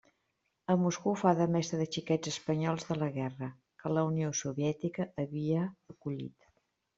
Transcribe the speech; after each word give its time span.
A 0.71 0.73
Moscou 0.83 1.13
fa 1.21 1.31
de 1.39 1.45
mestra 1.55 1.79
de 1.81 1.87
xiquets 1.95 2.31
espanyols 2.33 2.87
de 2.87 2.97
la 3.03 3.09
guerra, 3.19 3.51
que 3.83 3.93
la 3.97 4.07
Unió 4.13 4.33
Soviètica 4.41 5.07
havia 5.27 5.69
acollit. 5.95 6.51